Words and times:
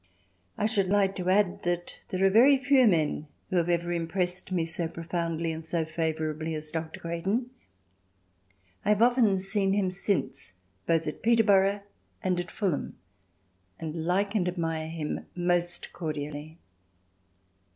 I 0.57 0.65
should 0.65 0.89
like 0.89 1.15
to 1.17 1.29
add 1.29 1.61
that 1.61 1.99
there 2.09 2.25
are 2.25 2.29
very 2.31 2.57
few 2.57 2.87
men 2.87 3.27
who 3.51 3.57
have 3.57 3.69
ever 3.69 3.91
impressed 3.93 4.51
me 4.51 4.65
so 4.65 4.87
profoundly 4.87 5.51
and 5.51 5.63
so 5.63 5.85
favourably 5.85 6.55
as 6.55 6.71
Dr. 6.71 6.99
Creighton. 6.99 7.51
I 8.83 8.89
have 8.89 9.03
often 9.03 9.37
seen 9.37 9.73
him 9.73 9.91
since, 9.91 10.53
both 10.87 11.05
at 11.05 11.21
Peterborough 11.21 11.81
and 12.23 12.39
at 12.39 12.49
Fulham, 12.49 12.97
and 13.79 14.05
like 14.07 14.33
and 14.33 14.47
admire 14.47 14.89
him 14.89 15.27
most 15.35 15.93
cordially. 15.93 16.57